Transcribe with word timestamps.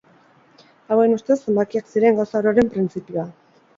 Hauen 0.95 1.13
ustez 1.17 1.37
zenbakiak 1.47 1.93
ziren 1.97 2.19
gauza 2.21 2.41
ororen 2.43 2.73
printzipioa. 2.77 3.29